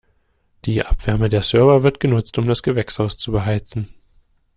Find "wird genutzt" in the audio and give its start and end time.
1.83-2.35